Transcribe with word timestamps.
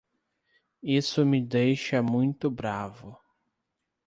Isso 0.81 1.23
me 1.23 1.39
deixa 1.39 2.01
muito 2.01 2.49
bravo. 2.49 3.19